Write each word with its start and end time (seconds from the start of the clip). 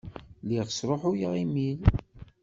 Lliɣ 0.43 0.67
sṛuḥuyeɣ 0.71 1.31
lmil. 1.43 1.79